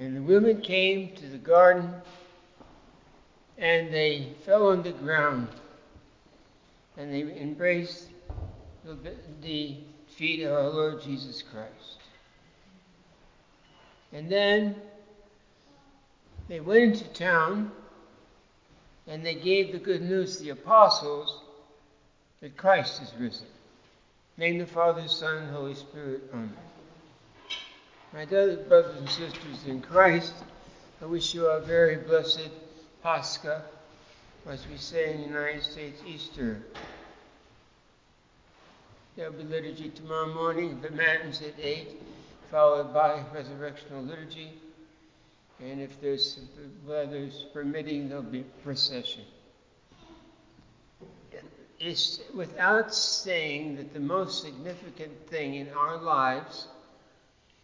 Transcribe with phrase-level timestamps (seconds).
[0.00, 1.92] And the women came to the garden
[3.58, 5.48] and they fell on the ground
[6.96, 8.08] and they embraced
[9.42, 9.76] the,
[10.08, 11.98] feet of our Lord Jesus Christ.
[14.12, 14.74] And then
[16.48, 17.70] they went into town
[19.06, 21.42] and they gave the good news to the apostles
[22.40, 23.46] that Christ is risen.
[24.36, 26.22] Name the Father, Son, and Holy Spirit.
[26.32, 26.56] Amen.
[28.12, 30.34] My dear brothers and sisters in Christ,
[31.00, 32.50] I wish you a very blessed
[33.04, 33.62] Pascha,
[34.48, 36.60] as we say in the United States, Easter.
[39.14, 42.02] There'll be liturgy tomorrow morning, the Matins at 8,
[42.50, 44.54] followed by resurrectional liturgy.
[45.62, 46.40] And if there's
[46.84, 49.22] weather's permitting, there'll be procession.
[51.78, 56.66] It's without saying that the most significant thing in our lives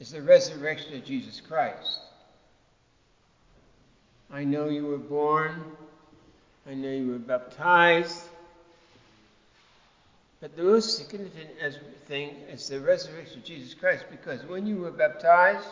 [0.00, 2.00] is the resurrection of Jesus Christ.
[4.30, 5.62] I know you were born,
[6.68, 8.22] I know you were baptized,
[10.40, 11.50] but the most significant
[12.06, 15.66] thing is the resurrection of Jesus Christ because when you were baptized,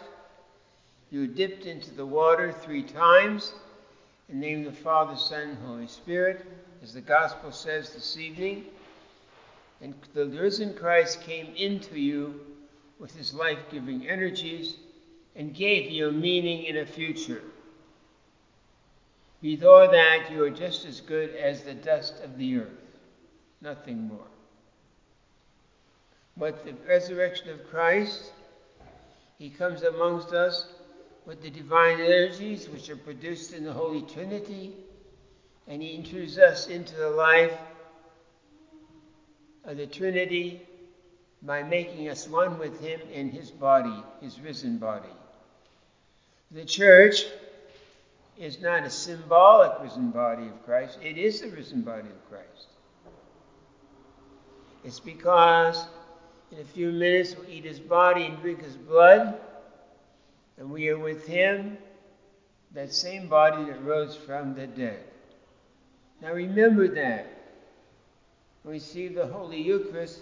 [1.11, 3.53] you were dipped into the water three times
[4.29, 6.45] in the name of the Father, Son, and Holy Spirit,
[6.83, 8.64] as the Gospel says this evening.
[9.81, 12.41] And the risen Christ came into you
[12.98, 14.77] with his life giving energies
[15.34, 17.42] and gave you meaning and a future.
[19.42, 22.97] Before that, you are just as good as the dust of the earth,
[23.61, 24.27] nothing more.
[26.36, 28.33] But the resurrection of Christ,
[29.39, 30.67] he comes amongst us
[31.27, 34.72] with the divine energies which are produced in the Holy Trinity,
[35.67, 37.58] and he enters us into the life
[39.64, 40.62] of the Trinity
[41.47, 45.08] by making us one with him in his body, his risen body.
[46.50, 47.25] The church
[48.36, 52.67] is not a symbolic risen body of Christ, it is the risen body of Christ.
[54.85, 55.86] It's because
[56.51, 59.39] in a few minutes we'll eat his body and drink his blood,
[60.58, 61.79] and we are with him,
[62.74, 65.02] that same body that rose from the dead.
[66.20, 67.33] Now remember that.
[68.62, 70.20] When we see the Holy Eucharist,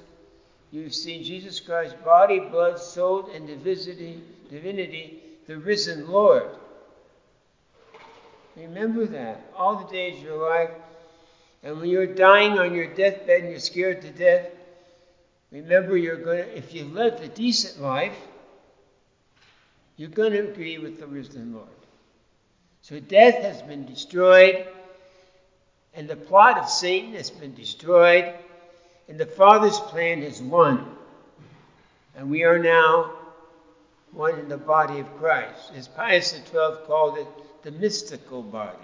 [0.75, 6.49] you've seen Jesus Christ's body, blood, soul, and divinity, the risen Lord.
[8.57, 10.71] Remember that all the days of your life.
[11.63, 14.49] And when you're dying on your deathbed and you're scared to death,
[15.53, 18.17] remember you're going to, if you live a decent life,
[19.97, 21.69] you're going to agree with the risen Lord.
[22.83, 24.67] So death has been destroyed,
[25.95, 28.35] and the plot of Satan has been destroyed,
[29.09, 30.87] and the Father's plan is one.
[32.17, 33.13] And we are now
[34.13, 35.73] one in the body of Christ.
[35.75, 37.27] As Pius XII called it,
[37.63, 38.79] the mystical body.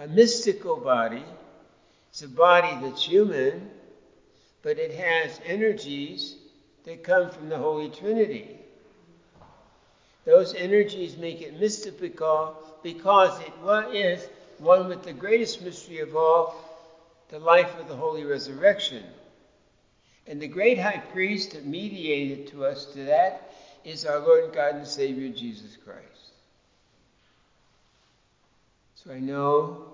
[0.00, 1.24] A mystical body
[2.12, 3.70] is a body that's human,
[4.62, 6.36] but it has energies
[6.84, 8.58] that come from the Holy Trinity.
[10.24, 13.52] Those energies make it mystical because it
[13.94, 16.67] is one with the greatest mystery of all,
[17.28, 19.04] the life of the Holy Resurrection.
[20.26, 23.52] And the great high priest that mediated to us to that
[23.84, 26.32] is our Lord God and Savior Jesus Christ.
[28.94, 29.86] So I know,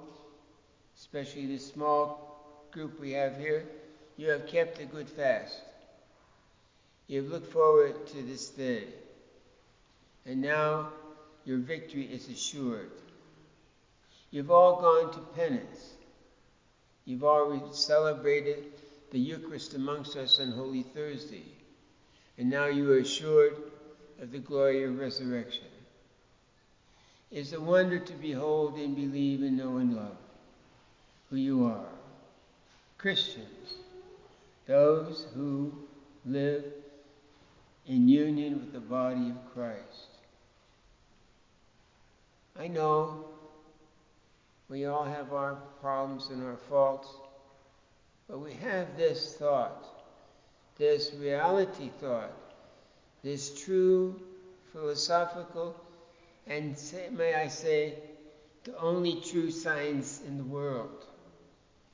[0.96, 3.64] especially this small group we have here,
[4.16, 5.60] you have kept a good fast.
[7.06, 8.84] You have looked forward to this day.
[10.26, 10.88] And now
[11.44, 12.90] your victory is assured.
[14.30, 15.94] You've all gone to penance.
[17.04, 18.64] You've already celebrated
[19.10, 21.44] the Eucharist amongst us on Holy Thursday.
[22.38, 23.56] And now you are assured
[24.20, 25.64] of the glory of resurrection
[27.30, 30.16] It's a wonder to behold and believe and know and love
[31.30, 31.86] who you are.
[32.96, 33.74] Christians,
[34.66, 35.72] those who
[36.24, 36.64] live
[37.86, 40.08] in union with the body of Christ.
[42.58, 43.24] I know
[44.68, 47.08] we all have our problems and our faults,
[48.28, 49.84] but we have this thought,
[50.76, 52.32] this reality thought,
[53.22, 54.20] this true
[54.72, 55.76] philosophical
[56.46, 57.94] and say, may I say,
[58.64, 61.04] the only true science in the world,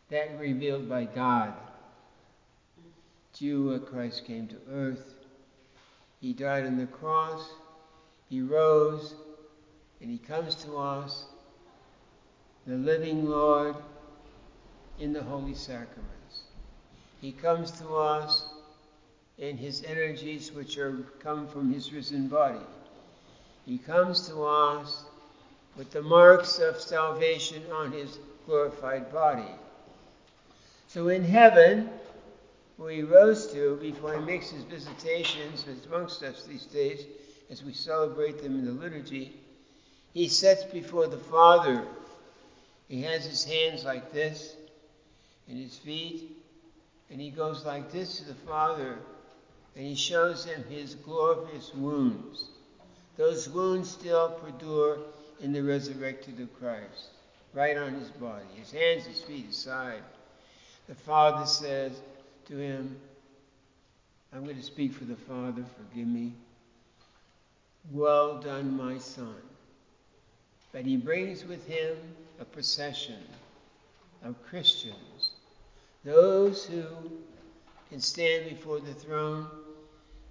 [0.08, 1.52] that revealed by God.
[3.32, 5.14] Jew, Christ came to earth.
[6.20, 7.49] He died on the cross.
[8.28, 9.14] He rose,
[10.00, 11.26] and he comes to us,
[12.67, 13.77] the living Lord,
[14.99, 16.43] in the holy sacraments.
[17.21, 18.47] He comes to us
[19.39, 22.65] in his energies which are come from his risen body.
[23.65, 25.05] He comes to us
[25.77, 29.49] with the marks of salvation on his glorified body.
[30.89, 31.89] So in heaven,
[32.77, 37.06] where he rose to before he makes his visitations amongst us these days,
[37.51, 39.33] as we celebrate them in the liturgy,
[40.13, 41.87] he sets before the Father.
[42.91, 44.57] He has his hands like this
[45.49, 46.37] and his feet,
[47.09, 48.99] and he goes like this to the Father,
[49.77, 52.49] and he shows him his glorious wounds.
[53.17, 54.99] Those wounds still perdure
[55.41, 57.11] in the resurrected of Christ,
[57.55, 60.03] right on his body, his hands, his feet, his side.
[60.89, 61.93] The Father says
[62.49, 62.97] to him,
[64.33, 66.33] I'm going to speak for the Father, forgive me.
[67.93, 69.37] Well done, my son.
[70.72, 71.96] But he brings with him
[72.38, 73.22] a procession
[74.22, 75.32] of Christians,
[76.05, 76.84] those who
[77.88, 79.46] can stand before the throne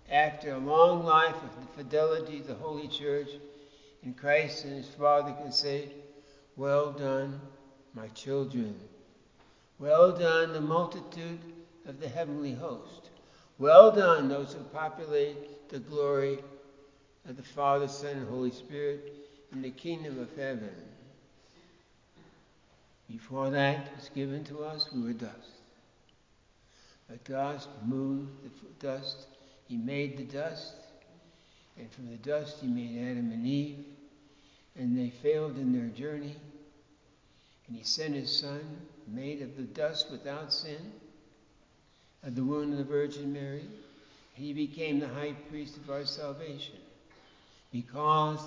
[0.10, 3.30] after a long life of fidelity to the Holy Church,
[4.04, 5.90] and Christ and his Father can say,
[6.56, 7.40] Well done,
[7.94, 8.80] my children.
[9.78, 11.40] Well done, the multitude
[11.86, 13.10] of the heavenly host.
[13.58, 16.40] Well done, those who populate the glory
[17.28, 20.72] of the Father, Son, and Holy Spirit in the kingdom of heaven.
[23.10, 25.34] Before that was given to us, we were dust.
[27.10, 29.26] But God moved the dust.
[29.68, 30.76] He made the dust.
[31.78, 33.84] And from the dust, He made Adam and Eve.
[34.78, 36.36] And they failed in their journey.
[37.68, 38.62] And He sent His Son,
[39.08, 40.92] made of the dust without sin,
[42.24, 43.66] of the womb of the Virgin Mary.
[44.34, 46.76] He became the high priest of our salvation
[47.72, 48.40] because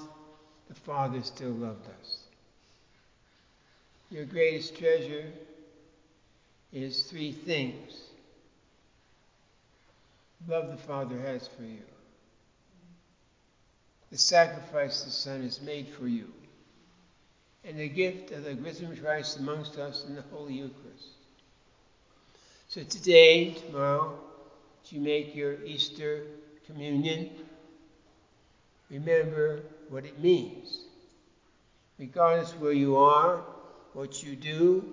[0.73, 2.21] the Father still loved us.
[4.11, 5.31] Your greatest treasure
[6.73, 8.05] is three things
[10.49, 11.83] love the Father has for you,
[14.11, 16.33] the sacrifice the Son has made for you,
[17.65, 21.11] and the gift of the risen Christ amongst us in the Holy Eucharist.
[22.69, 24.19] So today, tomorrow,
[24.83, 26.23] as you make your Easter
[26.67, 27.31] communion,
[28.91, 30.81] remember what it means.
[31.99, 33.45] Regardless where you are,
[33.93, 34.85] what you do,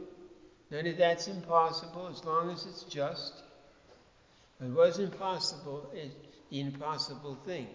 [0.71, 3.33] none of that's impossible as long as it's just.
[4.59, 6.11] What is impossible is
[6.49, 7.67] the impossible thing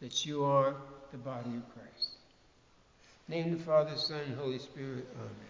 [0.00, 0.74] that you are
[1.10, 2.10] the body of Christ.
[3.28, 5.06] Name the Father, Son, Holy Spirit.
[5.16, 5.49] Amen.